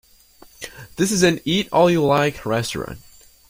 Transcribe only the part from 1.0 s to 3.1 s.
is an Eat All You Like restaurant.